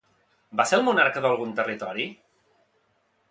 Va 0.59 0.63
ser 0.69 0.77
el 0.77 0.85
monarca 0.87 1.23
d'algun 1.25 1.53
territori? 1.59 2.09